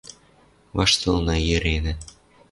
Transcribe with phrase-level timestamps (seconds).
[0.77, 1.93] Ваштылына, йӹренӓ.